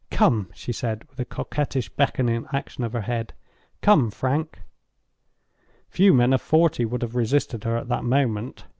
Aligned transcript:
"Come!" 0.09 0.49
she 0.55 0.71
said, 0.71 1.07
with 1.11 1.19
a 1.19 1.25
coquettish 1.25 1.89
beckoning 1.89 2.47
action 2.51 2.83
of 2.83 2.93
her 2.93 3.01
head. 3.01 3.35
"Come, 3.83 4.09
Frank!" 4.09 4.61
Few 5.89 6.11
men 6.11 6.33
of 6.33 6.41
forty 6.41 6.85
would 6.85 7.03
have 7.03 7.15
resisted 7.15 7.65
her 7.65 7.77
at 7.77 7.87
that 7.89 8.03
moment. 8.03 8.65